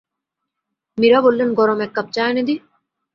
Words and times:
মীরা 0.97 1.19
বললেন, 1.21 1.49
গরম 1.53 1.79
এককাপ 1.81 2.07
চা 2.15 2.23
এনে 2.29 2.43
দি? 2.47 2.55